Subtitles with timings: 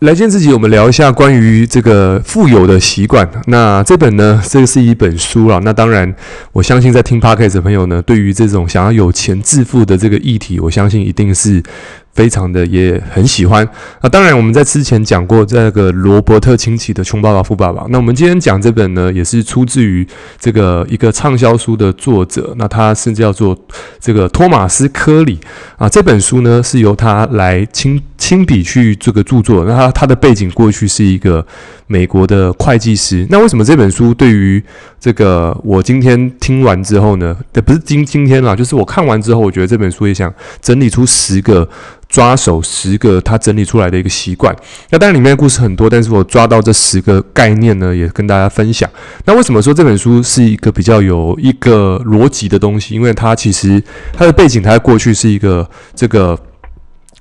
[0.00, 3.28] 来见自己，我们聊一下关于这个富有的习惯。
[3.48, 5.60] 那这本呢，这是一本书啊。
[5.62, 6.14] 那当然，
[6.52, 11.62] 我相信在听 Podcast 的朋友呢，对于这种想要有钱致富的这个议题，我相信一定是。
[12.12, 13.66] 非常的也很喜欢
[14.00, 14.08] 啊！
[14.08, 17.82] 当然，我们在之前讲过这个罗伯特清崎的《穷爸爸富爸爸》。
[17.88, 20.06] 那我们今天讲这本呢，也是出自于
[20.38, 23.56] 这个一个畅销书的作者，那他甚至叫做
[24.00, 25.38] 这个托马斯·科里
[25.78, 25.88] 啊。
[25.88, 29.64] 这本书呢是由他来亲亲笔去这个著作。
[29.64, 31.46] 那他他的背景过去是一个
[31.86, 33.24] 美国的会计师。
[33.30, 34.62] 那为什么这本书对于
[35.00, 37.36] 这个我今天听完之后呢？
[37.64, 41.66] 不是今今天啦，就是我看完之后，我觉得这本书也想整理出十个。
[42.10, 44.54] 抓手十个他整理出来的一个习惯，
[44.90, 48.90] 那当然里面的故事很多，但是我抓到这十个概念呢，也跟大家分享。
[49.24, 52.94] 那为什么说这本书是一个比较有一个逻辑的东西？
[52.94, 56.38] 因为它其实它的背景，它在过去是一个这个。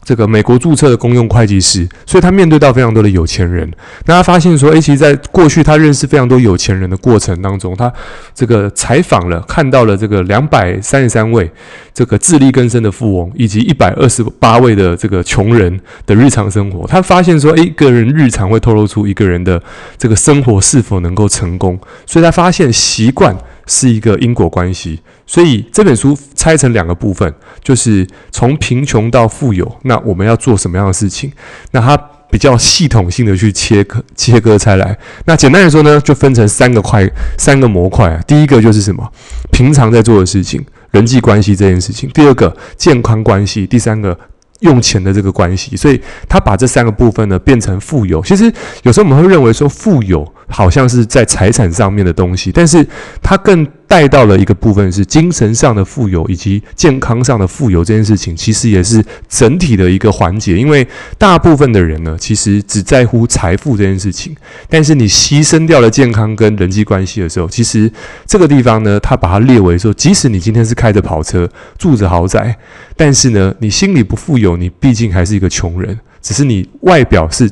[0.10, 3.72] 这个美国注册的公用会计师，所以他面对到非常多的有钱人。
[4.08, 7.94] 那他发现说，诶，其实在过去他认识非常多有钱人的过程当中，他
[8.34, 11.48] 这个采访了，看到了这个两百三十三位
[11.94, 16.88] 这个自力更生的富翁，以及一百二十八位的这个穷人的日常生活。
[16.88, 19.62] 他发现说，诶，一个人日常会透露出一个人的
[19.96, 21.80] 这个生活是否能够成功。
[22.08, 23.38] 所以他发现习惯。
[23.70, 27.32] 是一个因果关系，所以这本书拆成两个部分，
[27.64, 31.32] 就是从贫穷到富有，那我们要做什么样的事情？
[31.72, 31.96] 那它
[32.32, 34.98] 比较系统性的去切割切割开来。
[35.26, 38.20] 那简单来说呢，就分成三个块，三个模块啊。
[38.28, 39.08] 第一个就是什么？
[39.52, 42.10] 平常在做的事情，人际关系这件事情。
[42.10, 43.68] 第二个，健康关系。
[43.68, 44.18] 第三个。
[44.60, 48.22] 用钱的这个关系，所以他把这三个部分呢变成富有。
[48.24, 48.52] 其实
[48.84, 52.86] 有时候我们会认为说富有好像是在财产上面的东西，但是
[53.22, 60.56] 它更带到了一个部分是精神上的富有以及健康上的富有这件事情，其实也是整体的一个环节。
[60.56, 60.88] 因为
[61.18, 64.36] 大部分的人呢，其实只在乎财富这件事情，
[64.70, 67.92] 但是你牺牲掉了健康跟人际关系的时候，其实
[68.28, 71.50] 这个地方呢，他把它列为说，即使你今天是开着跑车，
[71.80, 72.56] 住着豪宅，
[72.96, 77.50] 但是呢，你心里不富有，你毕竟还是一个穷人，只是你外表是。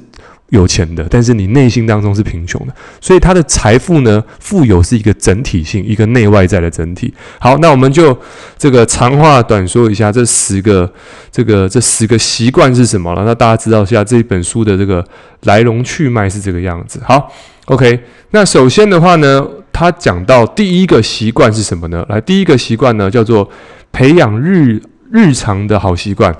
[0.49, 7.13] 有钱的，但是你内心当中是贫穷的，所以他的财富呢，富有是一个整体性，一个内外在的整体。
[7.37, 8.17] 好，那我们就
[8.57, 10.89] 这个长话短说一下，这十个
[11.29, 13.25] 这个这十个习惯是什么了？
[13.25, 15.05] 那大家知道一下这一本书的这个
[15.43, 17.01] 来龙去脉是这个样子。
[17.03, 17.29] 好
[17.65, 17.99] ，OK，
[18.31, 22.05] 那首先的话呢，他讲到第一个习惯是什么呢？
[22.07, 23.49] 来，第一个习惯呢叫做
[23.91, 24.81] 培养日
[25.11, 26.33] 日常的好习惯，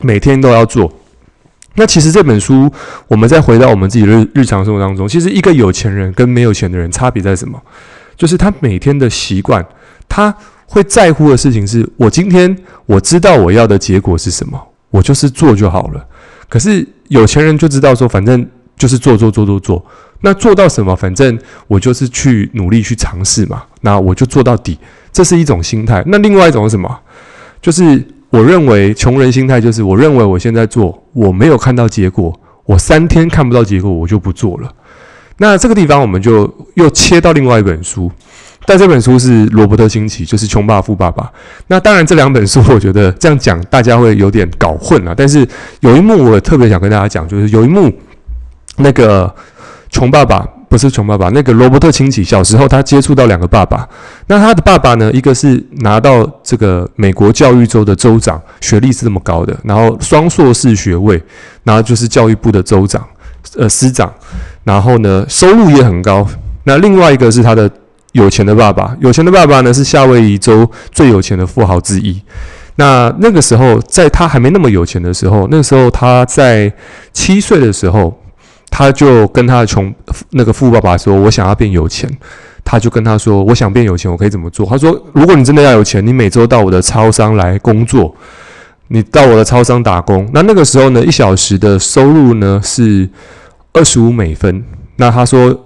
[0.00, 0.90] 每天都要做。
[1.76, 2.70] 那其实这本书，
[3.06, 7.60] 我们再回到我们自己日日常生活当中，其实一个有钱人跟没有钱的人差别在什么？
[8.16, 9.64] 就是他每天的习惯，
[10.08, 10.34] 他
[10.66, 12.56] 会在乎的事情是：我今天
[12.86, 14.58] 我知道我要的结果是什么，
[14.90, 16.02] 我就是做就好了。
[16.48, 18.46] 可是有钱人就知道说，反正
[18.78, 19.84] 就是做做做做做，
[20.22, 24.78] 那做到什么，反正我就是去努力去尝试嘛，那我就做到底，
[25.12, 26.02] 这是一种心态。
[26.06, 26.98] 那另外一种是什么？
[27.60, 28.02] 就是。
[28.30, 34.70] 我认为穷人心态就是，我认为我现在做，我没有看到结果，我三天看不到结果，我就不做了。
[35.38, 38.10] 那这个地方我们就又切到另外一本书，
[38.64, 41.24] 但这本书是罗伯特清崎，就是《穷爸爸富爸爸》。
[41.68, 45.14] 那当然这两本书，我觉得这样讲大家会有点搞混了。
[45.14, 45.46] 但是
[45.80, 47.92] 有一幕我特别想跟大家讲，就是有一幕
[48.76, 49.32] 那个
[49.90, 50.46] 穷爸爸。
[50.68, 53.88] 不是穷爸爸，那个罗伯特清崎小时候他接触到两个爸爸，
[54.26, 61.22] 那他的爸爸呢，一个是拿到这个美国教育州的州长，学历是这么高的，然后双硕士学位，
[61.62, 63.06] 然后就是教育部的州长，
[63.56, 64.12] 呃，司长，
[64.64, 66.26] 然后呢收入也很高。
[66.64, 67.70] 那另外一个是他的
[68.12, 72.20] 有钱的爸爸，有钱的爸爸呢是夏威夷州最有钱的富豪之一。
[72.74, 76.72] 那那个时候在他还没那么有钱的时候，那时候他在
[77.12, 78.20] 七岁的时候。
[78.70, 79.94] 他就跟他的穷
[80.30, 82.10] 那个富爸爸说：“我想要变有钱。”
[82.68, 88.12] 他就跟他说：“我想变有钱，我可以怎么做？”他说：“如果你真的要有钱，你每周到我的超商来工作，
[88.88, 90.28] 你到我的超商打工。
[90.34, 93.08] 那那个时候呢，一小时的收入呢是
[93.72, 94.64] 二十五美分。
[94.96, 95.56] 那他说，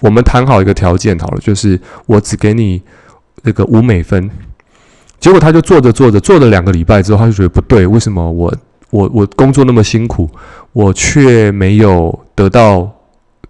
[0.00, 2.82] 我们谈好一个条件好了，就是我只给你
[3.42, 4.28] 那个五美分。
[5.20, 8.52] 结果他就做着做着，做了两个礼拜之后，他就觉得不对，为什么我？”
[8.90, 10.26] 我我工作那么辛苦，
[10.72, 12.88] 我却没有得到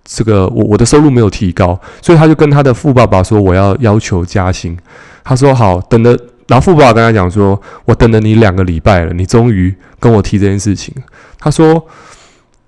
[0.04, 4.76] 这个，我我的收入没有提高，所以他就跟他的富爸爸说：“我要要求加薪。”
[5.22, 6.16] 他说：“好，等了。”
[6.48, 10.94] 然后富爸爸跟他讲说：“我等了你两个礼拜了，你终于跟我提这件事情。”
[11.38, 11.86] 他说：“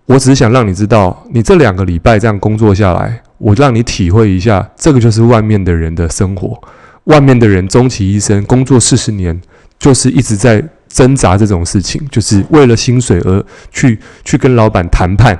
[0.04, 6.60] 我只是想让你知道，你这两个礼拜这样工作下来，我让你体会一下，这个就是外面的人的生活。
[7.04, 9.40] 外面的人终其一生工作四十年，
[9.78, 15.38] 就是一直在。”挣扎这种事情，就是为了薪水而去去跟老板谈判，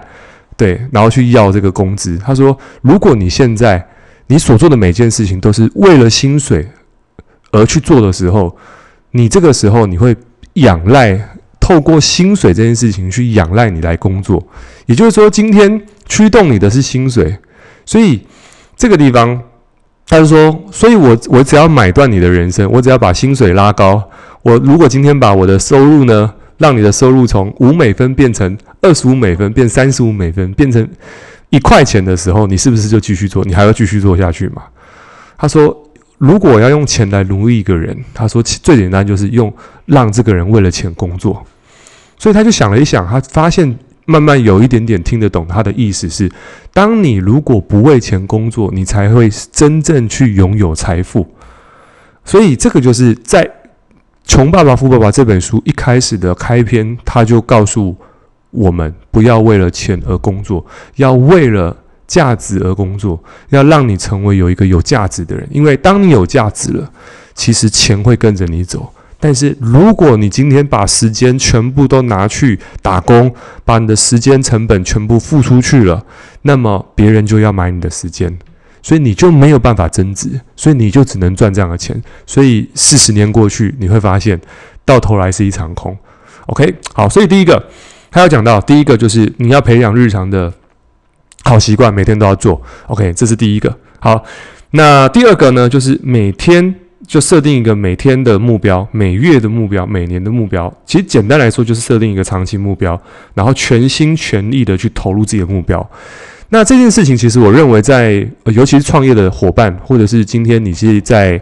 [0.56, 2.16] 对，然后去要这个工资。
[2.16, 3.84] 他说，如果你现在
[4.28, 6.66] 你所做的每件事情都是为了薪水
[7.50, 8.56] 而去做的时候，
[9.10, 10.16] 你这个时候你会
[10.54, 11.20] 仰赖
[11.58, 14.42] 透过薪水这件事情去仰赖你来工作。
[14.86, 17.36] 也就是说，今天驱动你的是薪水，
[17.84, 18.24] 所以
[18.76, 19.42] 这个地方。
[20.06, 24.10] 他就说：“所以我我只要买断你的人生，我只要把薪水拉高。
[24.42, 30.88] 我如果今天把我的收入呢，让你的收入从五美分变成二十五美分，变三十五美分，变成
[31.50, 33.44] 一块钱的时候，你是不是就继续做？
[33.44, 34.62] 你还要继续做下去吗？”
[35.36, 35.76] 他说
[36.18, 39.52] ：“如果要用钱来奴役一个人，他说最简单就是用
[39.86, 41.44] 让这个人为了钱工作。
[42.18, 46.28] 所以他就想了一想，他发现。”慢慢有一点点听得懂他的意思是：
[46.72, 51.24] 当你如果不为钱工作，你才会真正去拥有财富。
[52.24, 53.44] 所以这个就是在
[54.40, 57.94] 《穷爸爸富爸爸》这本书一开始的开篇，他就告诉
[58.50, 60.64] 我们：不要为了钱而工作，
[60.96, 61.76] 要为了
[62.06, 65.46] 价值而工作，要让你成为有一个有价值的人。
[65.50, 66.90] 因为当你有价值了，
[67.34, 68.90] 其实钱会跟着你走。
[69.20, 73.30] 但是，如果你今天把时间全部都拿去打工，
[73.66, 76.02] 把你的时间成本全部付出去了，
[76.40, 78.38] 那么别人就要买你的时间，
[78.82, 82.00] 所以你就没有办法增值，所以你就只能赚这样的钱。
[82.26, 84.40] 所以四十年过去，你会发现，
[84.84, 85.96] 到头来是一场空。
[86.46, 87.62] OK，好，所以第一个，
[88.10, 90.52] 他要讲到第一个就是你要培养日常的
[91.42, 92.60] 好习惯，每天都要做。
[92.86, 93.76] OK，这是第一个。
[93.98, 94.24] 好，
[94.70, 96.74] 那第二个呢，就是每天。
[97.08, 100.72] 就设定一个每天的目标、每月的目标、每年的目标。
[100.86, 103.00] 其实简单来说，就是设定一个长期目标，
[103.34, 105.90] 然后全心全力的去投入自己的目标。
[106.52, 111.40] 那这件事情，其实我认为在，尤其是创业的伙伴，或者是今天你是在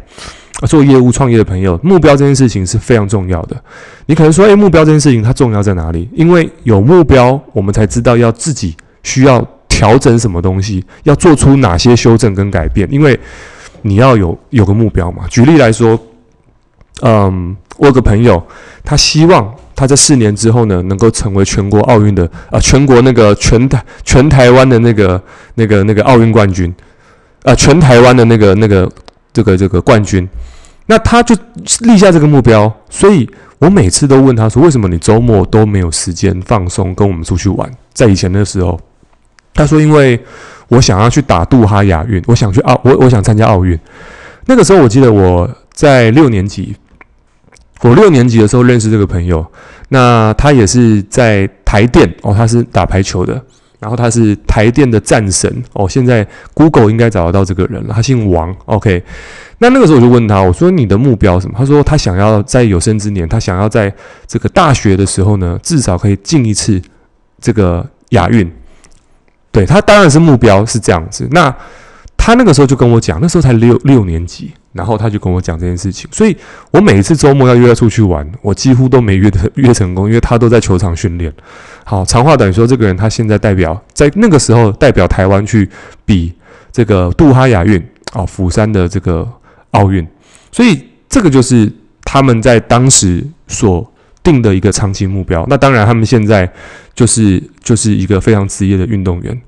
[0.66, 3.56] 做业务创业的朋友，目标这件事情是非常重要的。
[4.04, 6.06] 你可能说，诶，目标这件事情它重要在哪里？
[6.12, 12.86] 因为有目标，我们才知道要自己需要调整什么东西，要做出哪些修正跟改变。
[12.92, 13.18] 因为
[13.80, 15.24] 你要有有个目标嘛？
[15.30, 15.98] 举例来说，
[17.00, 18.42] 嗯，我有个朋友，
[18.84, 25.22] 他希望他在四年之后呢，能够成为全国奥运的啊、呃，全国那个全台全台湾的那个
[25.54, 26.68] 那个那个奥运冠军，
[27.44, 28.90] 啊、呃，全台湾的那个那个
[29.32, 30.28] 这个这个冠军。
[30.86, 31.36] 那他就
[31.80, 33.28] 立下这个目标，所以
[33.58, 38.80] 我每次都问他说：“为什么你周末都没有时间放松，跟我们出去玩？”在以前的时候，
[39.54, 40.18] 他说：“因为。”
[40.70, 43.78] 我想要去打杜哈亚运，我想去奥，我我想参加奥运。
[44.44, 46.76] 那个时候，我记得我在六年级，
[47.82, 49.46] 我六年级的时候认识这个朋友。
[49.90, 53.42] 那他也是在台电哦，他是打排球的，
[53.78, 55.88] 然后他是台电的战神哦。
[55.88, 58.54] 现在 Google 应该找得到这个人了，他姓王。
[58.66, 59.02] OK，
[59.60, 61.54] 那那个时候我就问他，我说你的目标什么？
[61.56, 63.90] 他说他想要在有生之年，他想要在
[64.26, 66.78] 这个大学的时候呢，至少可以进一次
[67.40, 68.52] 这个亚运。
[69.50, 71.54] 对，他当然是目标是这样子，那
[72.28, 76.36] 他那个时候就跟我讲，那时候才六六年级，然后他就跟我讲这件事情，所以
[76.70, 81.32] 我每一次周末要约他出去玩，我几乎都没约的约成功，因为他都在球场训练。
[81.84, 85.66] 好，长话短说，这个人他现在代表在那个时候代表台湾去
[86.04, 86.30] 比
[86.70, 87.82] 这个杜哈亚运
[88.12, 89.26] 啊，釜山的这个
[89.70, 90.06] 奥运，
[90.52, 90.78] 所以
[91.08, 91.72] 这个就是
[92.04, 93.90] 他们在当时所。
[94.22, 96.46] 定的一个长期目标，那当然他们现在
[96.94, 99.40] 就是就是一个非常职业的运动员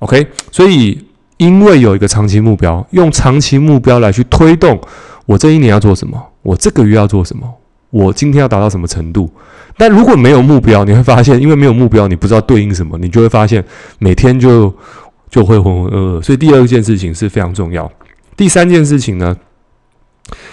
[0.00, 1.02] ，OK，所以
[1.36, 4.80] 因为有一个长期目标，用长期目标来去推动
[5.26, 7.46] 我这一年要做什么，我这个月要做什么，
[7.90, 9.30] 我今天要达到什么程度。
[9.76, 13.62] 但如果没有目标，你会发现，因为没有目标，你不知道对应什么，你就会发现
[13.98, 14.74] 每天就
[15.28, 16.22] 就会浑浑噩噩。
[16.22, 17.90] 所以第二件事情是非常重要。
[18.36, 19.36] 第三件事情呢？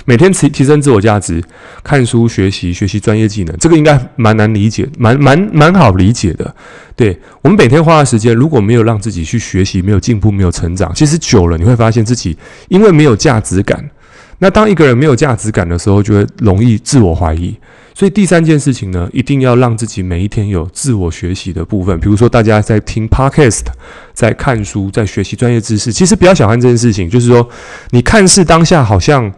[0.05, 1.43] 每天提提升自我价值，
[1.83, 6.55] 看书学习学习专业技能，这个应该蛮难理解，蛮蛮蛮好理解的。
[6.95, 12.37] 对，我们每天花的时间，如果没有让自己去学习，没有进步，没有成长，其实久了你会发现自己
[12.69, 13.89] 因为没有价值感。
[14.39, 17.55] 那当一个人没有价值感的时候，就会容易自我怀疑。
[17.95, 21.99] 所以第三件事情呢，一定要让自己每一天有自我学习的部分。
[21.99, 23.61] 比如说，大家在听 Podcast，
[24.13, 27.09] 在看书，在学习专业知识，其实不要小看这件事情。
[27.09, 27.47] 就是说，
[27.91, 29.33] 你看似当下好像。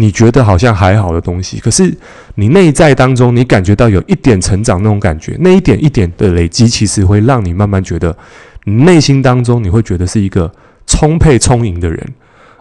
[0.00, 1.92] 你觉得好像还好的东西，可是
[2.36, 8.16] 你内在当中，你感觉到有一点成长那种感觉，那一点一点的累积，其实会让你慢慢觉得，
[8.62, 10.52] 你内心当中你会觉得是一个
[10.86, 12.14] 充沛充盈的人。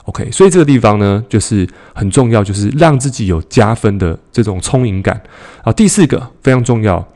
[0.06, 5.22] OK，所以这个地方呢，就是很重要，就是让自己有加分的这种充盈感。
[5.64, 7.08] 好，第四个非常重要，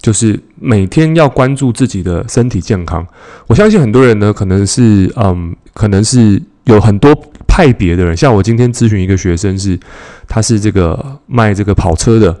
[0.00, 3.06] 就是每天要关注自己的身体健康。
[3.46, 7.14] 我相信很多人呢，可能是嗯，可能是有很多。
[7.60, 9.78] 派别的人，像我今天咨询一个学生是，
[10.26, 12.34] 他是这个卖这个跑车的，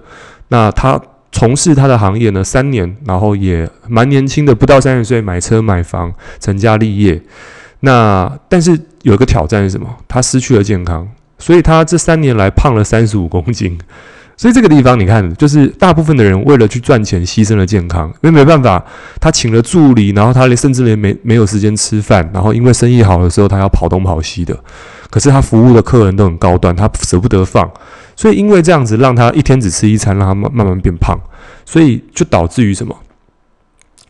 [0.48, 0.98] 那他
[1.30, 6.10] 从事他的行业呢三年，然后也蛮年轻的，不到三十岁买车买房
[6.40, 7.20] 成家立业。
[7.80, 8.70] 那但是
[9.02, 9.94] 有一个挑战是什么？
[10.08, 11.06] 他失去了健康，
[11.38, 13.78] 所以他这三年来胖了三十五公斤。
[14.38, 18.82] 所以这个地方你看，就是大部分的人为了去赚钱牺牲了健康，因为没办法，
[19.20, 24.58] 他请了助理，然后他甚至连没没有时间吃饭，然后因为生意好的时候他要跑东跑西的，
[25.10, 27.70] 可是他服务的客人都很高端，他舍不得放，
[28.16, 31.20] 所以因为这样子让他一天只吃一餐，让他慢慢慢变胖，
[31.66, 32.96] 所以就导致于什么？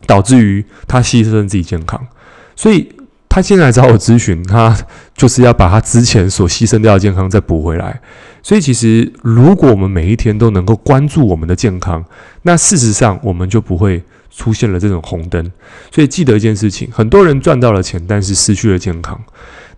[0.05, 2.07] 导致于他牺牲自己健康，
[2.55, 2.91] 所以。
[3.33, 4.75] 他现在找我咨询，他
[5.15, 8.01] 就是要把他之前所牺牲掉的健康再补回来。
[8.43, 12.03] 所以，其实如果我们每一天都能够关注我们的健康，
[12.41, 15.49] 那事实上我们就不会出现了这种红灯。
[15.93, 19.17] 所以，记得一件事情：很多人赚到了钱，但是失去了健康。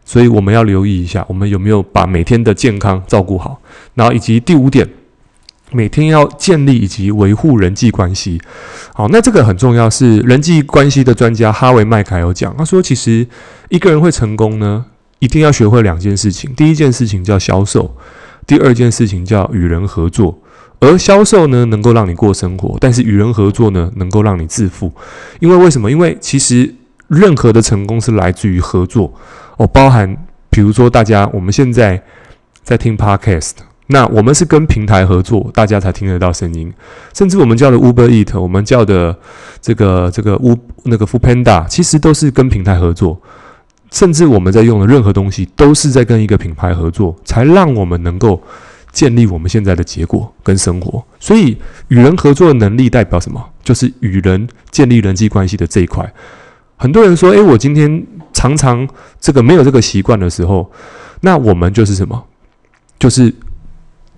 [0.05, 3.59] 所以，我们要留意一下，我们有没有把每天的健康照顾好。
[3.95, 4.87] 然后，以及第五点。
[5.75, 8.39] 每天要建立以及维护人际关系，
[8.93, 9.89] 好，那这个很重要。
[9.89, 13.27] 是人际关系的专家哈维麦凯有讲，他说，其实
[13.69, 14.85] 一个人会成功呢，
[15.17, 16.53] 一定要学会两件事情。
[16.53, 17.97] 第一件事情叫销售，
[18.45, 20.37] 第二件事情叫与人合作。
[20.79, 24.93] 而销售呢，能够让你过生活，但是与人合作呢，能够让你致富。
[25.39, 25.89] 因为为什么？
[25.89, 26.71] 因为其实
[27.07, 29.11] 任何的成功是来自于合作
[29.57, 30.17] 哦，包含
[30.49, 32.01] 比如说大家我们现在
[32.63, 33.51] 在听 Podcast。
[33.87, 36.73] 那我们是跟平台合作，大家才听得到声音。
[37.13, 39.15] 甚至我们叫的 Uber Eat，我们叫的
[39.61, 43.21] 这个这个 U 那个 Foodpanda，其实都是跟平台合作。
[43.91, 48.41] 甚至我们在用的任何东西，都是在跟一个品牌合作，才让我们能够
[48.93, 51.03] 建立我们现在的结果跟生活。
[51.19, 51.57] 所以，
[51.89, 53.45] 与人合作的能力代表什么？
[53.63, 56.11] 就是与人建立人际关系的这一块。
[56.77, 58.87] 很多人说：“诶，我今天常常
[59.21, 60.69] 这个没有这个习惯的时候，
[61.21, 62.25] 那我们就是什么？
[62.99, 63.33] 就是。”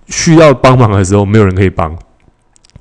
[0.08, 1.92] 需要帮忙的时候，没有人可以帮。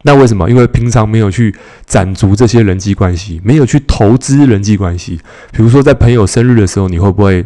[0.03, 0.47] 那为什么？
[0.47, 5.19] 因为平常没有去攒足这些人际关系，没有去投资人际关系。
[5.51, 7.43] 比如说，在朋友生日的时候，你会不会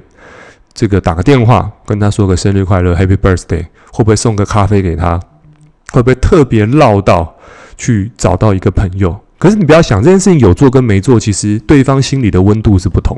[0.73, 3.67] 这个打个电话跟他说个生日快乐，Happy Birthday？
[3.93, 5.17] 会不会送个咖啡给他？
[5.93, 7.37] 会不会特别绕道
[7.77, 9.17] 去找到一个朋友？
[9.39, 13.17] 可是你不要想这件事情有做跟没做，其实对方心里的温度是不同。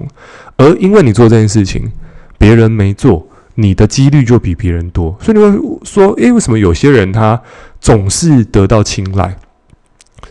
[0.55, 1.91] 而因为你做这件事情，
[2.37, 3.27] 别人没做。
[3.55, 7.39] 你的几率就比别人多，所以你会说，诶，为什么有些人他
[7.81, 9.35] 总是得到青睐？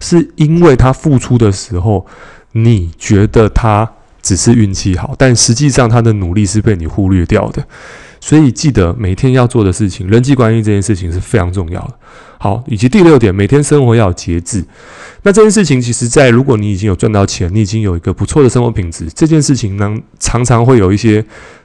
[0.00, 2.06] 是因为他付出的时候，
[2.52, 3.88] 你觉得他
[4.22, 7.62] 只是运气好，但实际上他的努力是被你忽略掉的。
[8.20, 11.94] 所以记得每天要做的事情，人际关系这件事情是非常重要的。
[12.38, 14.64] 好，以及第六点，每天生活要有节制。
[15.22, 21.24] 那这件事情，其实，在如果你已经有赚到钱，你已经有一个不错的生活品质，这件事情呢，常常会有一些。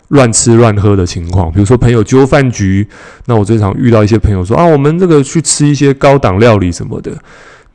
[0.09, 2.87] 乱吃乱喝的情况，比如说朋友揪饭局，
[3.25, 7.11] 那我最常遇到一些朋友说啊，我们这个去吃一些高档料理什么的。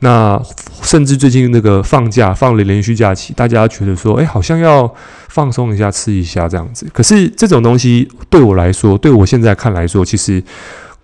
[0.03, 0.41] 那
[0.81, 4.91] 甚至最近那个放假放了连续假期，大家觉得说，哎，好像要
[5.29, 6.87] 放松一下，吃一下这样子。
[6.91, 10.43] 可是这种东西对我来说，对我现在看来说，其实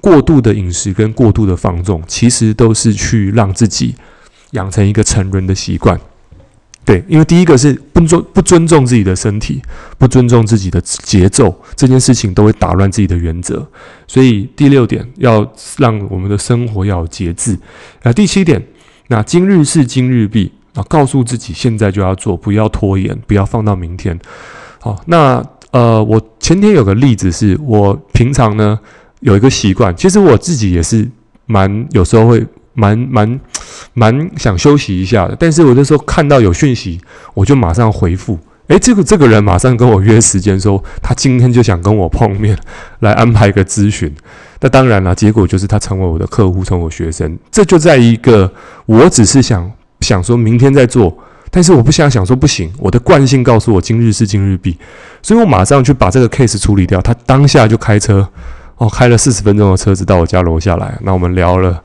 [0.02, 3.96] 过度的饮食跟过度的放纵，其实都是去让自己
[4.52, 6.00] 养成一个成人的习惯。
[6.84, 9.62] 对，因为第一个是不尊不尊重自己的身体，
[9.98, 13.68] 不尊重自己的节奏，这件事情都会打乱自己的原则。
[14.08, 15.46] 所以第六点，要
[15.78, 17.60] 让我们的生活要有节制。
[18.04, 18.66] 啊，第七点，
[19.08, 24.20] 那今日事今日毕啊，告诉自己现在就要做，不要拖延，不要放到明天。
[24.80, 28.80] 好，那呃，我前天有个例子是，我平常呢
[29.22, 31.10] 有一个习惯，其实我自己也是
[31.46, 32.46] 蛮有时候会。
[32.80, 33.40] 蛮蛮
[33.96, 37.02] 蛮想休息一下的，但是我那时候看到有讯息，
[37.34, 38.38] 我就马上回复。
[38.68, 42.58] 诶，这个这个人马上跟我约时间，说他今天就想跟我碰面，
[43.00, 44.14] 来安排一个咨询。
[44.60, 47.38] 那当然了，结果就是他成为我的客户，成为我学生。
[47.50, 48.52] 这就在一个，
[48.86, 49.72] 我只是想
[50.02, 51.18] 想说明天再做，
[51.50, 54.78] 但是我不想想说不行，我的惯性告诉我今日事今日毕，
[55.22, 57.02] 所以我马上去把这个 case 处理掉。
[57.02, 58.28] 他当下就开车，
[58.78, 61.82] 哦，开了四十分钟的车子到我家楼下来，那我们聊了。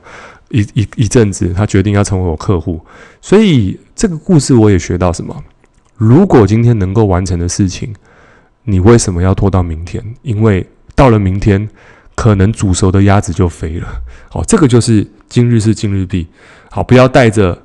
[0.49, 2.79] 一一一阵子，他决定要成为我客户，
[3.19, 5.35] 所以这个故事我也学到什么？
[5.95, 7.93] 如果今天能够完成的事情，
[8.63, 10.03] 你为什么要拖到明天？
[10.21, 11.67] 因为到了明天，
[12.15, 13.87] 可能煮熟的鸭子就飞了。
[14.29, 16.27] 好，这个就是今日事今日毕。
[16.69, 17.61] 好，不要带着，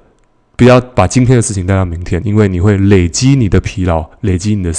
[0.57, 4.73] 不要把今天的事情带到明天，因为你会累积你的疲劳，累积你的，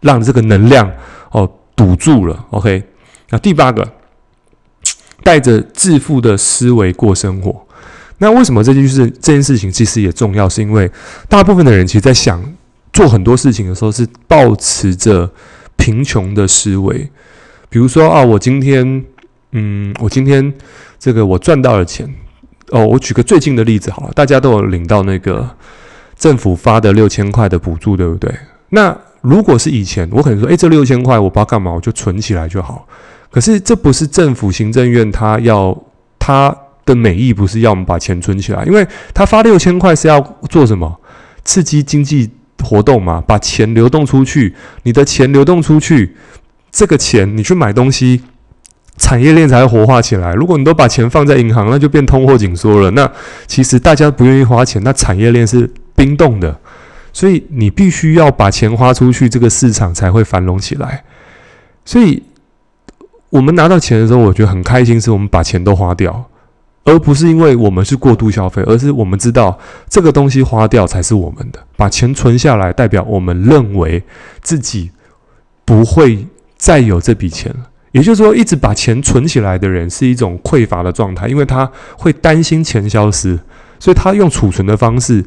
[0.00, 0.90] 让这个能量
[1.30, 2.46] 哦堵住了。
[2.50, 2.82] OK，
[3.30, 3.86] 那第八个。
[5.22, 7.66] 带着致富的思维过生活，
[8.16, 10.48] 那为什么这件事这件事情其实也重要？
[10.48, 10.90] 是因为
[11.28, 12.42] 大部分的人其实在想
[12.92, 15.30] 做很多事情的时候，是抱持着
[15.76, 17.08] 贫穷的思维。
[17.68, 19.04] 比如说啊，我今天，
[19.52, 20.52] 嗯，我今天
[20.98, 22.12] 这个我赚到了钱，
[22.70, 25.48] 哦，我举个最近的例子好了，大家都有领到那个
[26.16, 28.32] 政府发的六千块的补助，对不对？
[28.70, 32.86] 那如果是以前，我可能说，诶，这六千块我不知道干嘛，我就存起来就好。
[33.30, 35.76] 可是这不是政府行政院他要
[36.18, 36.54] 他
[36.84, 41.00] 的美意，不是要我们把钱存起来，因为他发六千块是要做什么？
[41.44, 42.28] 刺激经济
[42.62, 44.54] 活动嘛，把钱流动出去。
[44.82, 46.14] 你的钱流动出去，
[46.70, 48.22] 这个钱你去买东西，
[48.96, 50.34] 产业链才会活化起来。
[50.34, 52.90] 如果你都把钱放在银行，那就变通货紧缩了。
[52.92, 53.10] 那
[53.46, 56.58] 其实大家不愿意花钱，那产业链是冰冻的。
[57.12, 61.02] 所以你必须要把钱花出去，这个市场才会繁荣起来。
[61.84, 62.22] 所以
[63.30, 66.29] 我们拿到钱的时候，我觉得很开心，是我们把钱都花掉，
[66.90, 69.56] 而不是因为我们是过度消费，而是我们知道
[69.88, 71.60] 这个东西花掉才是我们的。
[71.76, 74.02] 把钱存下来，代表我们认为
[74.42, 74.90] 自己
[75.64, 77.70] 不会再有这笔钱了。
[77.92, 83.38] 也就是说，一直把钱存起来的人是一种匮乏的状态，因为他会担心钱消失，
[83.78, 85.24] 所以他用储存的方式。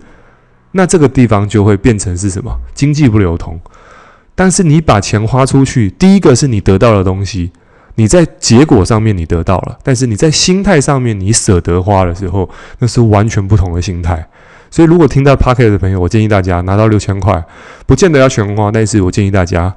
[0.73, 2.53] 那这个地方就会变成是什么？
[2.73, 3.57] 经济不流通。
[4.35, 7.51] 但是你把钱花出去，第一个是你得到的东西，
[7.95, 14.27] 你在结果上面你得到了，但是你在心态上面你舍得花的时候，那是完全不同的心态。
[14.71, 17.43] 所以如果听到 Podcast 的朋友，我建议大家拿到六千块，
[17.85, 19.71] 不见得要全花，但是我建议大家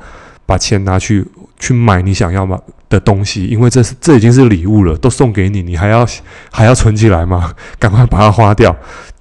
[0.46, 1.26] 把钱拿去
[1.58, 2.58] 去买你想要买
[2.88, 6.06] 的东西，因为这是这已经是礼物了，都送给你，你还要
[6.50, 7.52] 还要存起来吗？
[7.78, 8.74] 赶快把它花掉。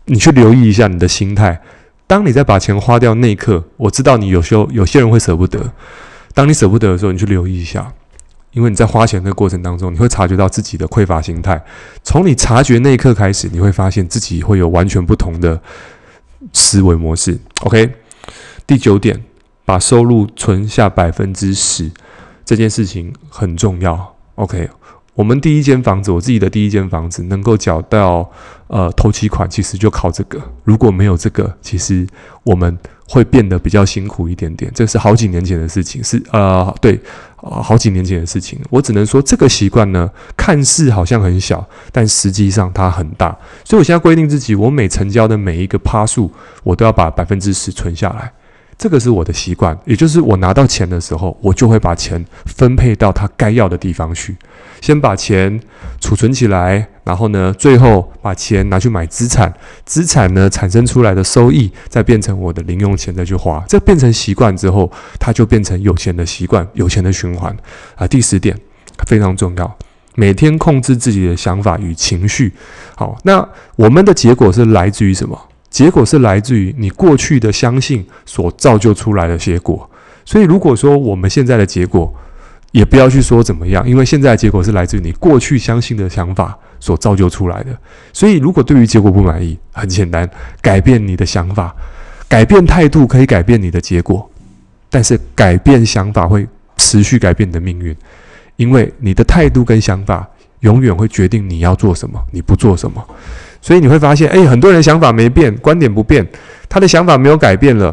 [0.05, 1.59] 你去留意一下你的心态。
[2.07, 5.59] 当你在把钱花掉那一刻，我知道你有时候有些人会舍不得。
[6.33, 7.91] 当你舍不得的时候，你去留意一下，
[8.55, 11.61] 因为你在花钱的过程当中，你会察觉到自己的匮乏心态。
[12.03, 15.61] 从你察觉那一刻开始，你会发现自己会有完全不同的
[16.53, 17.37] 思维模式。
[17.63, 17.93] OK，
[18.65, 19.21] 第九点，
[19.65, 21.91] 把收入存下百分之十，
[22.45, 24.15] 这件事情很重要。
[24.35, 24.69] OK。
[25.15, 28.29] 我们第一间房子，我自己的第一间房子能够缴到
[28.67, 30.39] 呃头期款，其实就靠这个。
[30.65, 32.05] 如果没有这个，其实
[32.43, 34.69] 我们会变得比较辛苦一点点。
[34.75, 36.99] 这是好几年前的事情，是呃对，
[37.37, 38.59] 好几年前的事情。
[38.69, 43.29] 我只能说这个习惯呢，看似好像很小，但实际上它很大。
[43.63, 46.29] 所以我现在规定自己，我每成交的每一个趴数，
[46.63, 48.33] 我都要把百分之十存下来。
[48.77, 54.35] 这个是我的习惯，也就是我拿到钱的时候，我就会把钱分配到他该要的地方去。
[54.81, 55.59] 先把钱
[55.99, 59.51] 储存起来，然后呢，最后把钱拿去买资产，
[59.85, 63.63] 资产呢产生出来的收益，再变成我的零用钱再去花。
[63.67, 67.55] 这变成习惯之后，它就变成有钱的习惯，有钱的循环
[67.95, 68.05] 啊。
[68.05, 68.55] 第十点
[69.07, 69.77] 非常重要，
[70.15, 72.53] 每天控制自己的想法与情绪。
[72.95, 75.39] 好，那我们的结果是来自于什么？
[75.75, 79.89] 结果是来自于你过去的相信所造就出来的结果，
[80.23, 82.15] 所以如果说我们现在的结果，
[82.71, 87.77] 也不要去说怎么样，因为现在的结果是来自于你过去相信的想法所造就出来的。
[88.13, 90.25] 所以如果对于结果不满意，很简单，
[90.61, 91.75] 改变你的想法，
[92.29, 94.31] 改变态度可以改变你的结果，
[94.89, 97.93] 但是改变想法会持续改变你的命运，
[98.55, 100.25] 因为你的态度跟想法
[100.61, 103.05] 永远会决定你要做什么，你不做什么。
[103.65, 106.23] 所以你会发现，诶，很多人想法没变，观点不变，
[106.69, 107.91] 他的想法没有改变了。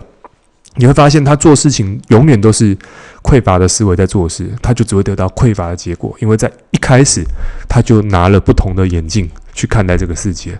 [0.77, 2.77] 你会发现，他做事情永远都是
[3.23, 6.15] 匮乏的思维在做事，他就只会得到匮乏的结果。
[6.21, 7.25] 因为在一开始，
[7.71, 10.59] 他就拿了不同的眼镜去看待这个世界。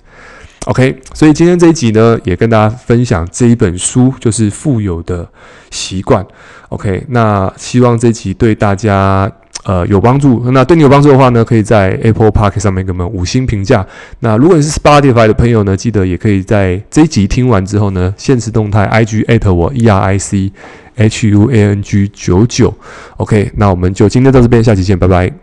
[0.65, 5.29] OK，所以今天这一集呢，也跟大家分享这一本书，就是《富有的
[5.71, 6.25] 习惯》。
[6.71, 9.31] OK，那希望这集对大家。
[9.65, 10.51] 呃，有帮助。
[10.51, 13.87] 那对你有帮助的话呢，可以在 Apple Park 上面给我们五星评价。
[14.21, 20.53] 那如果你是 Spotify 的朋友呢，记得也可以在这一集听完之后呢，限时动态 IG 艾特我 E R I C
[20.97, 22.75] H U A N G 九九。
[23.19, 25.42] OK，那我们就今天到这边，下期见，拜拜。